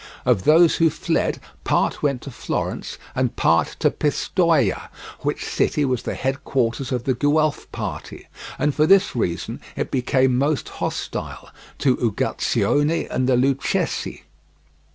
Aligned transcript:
Of 0.25 0.45
those 0.45 0.77
who 0.77 0.89
fled, 0.89 1.39
part 1.63 2.01
went 2.01 2.23
to 2.23 2.31
Florence 2.31 2.97
and 3.13 3.35
part 3.35 3.75
to 3.81 3.91
Pistoia, 3.91 4.89
which 5.19 5.45
city 5.45 5.85
was 5.85 6.01
the 6.01 6.15
headquarters 6.15 6.91
of 6.91 7.03
the 7.03 7.13
Guelph 7.13 7.71
party, 7.71 8.27
and 8.57 8.73
for 8.73 8.87
this 8.87 9.15
reason 9.15 9.61
it 9.75 9.91
became 9.91 10.39
most 10.39 10.69
hostile 10.69 11.49
to 11.77 11.97
Uguccione 11.97 13.07
and 13.11 13.29
the 13.29 13.37
Lucchese. 13.37 14.23